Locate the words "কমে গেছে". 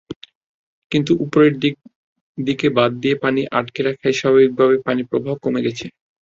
5.43-5.85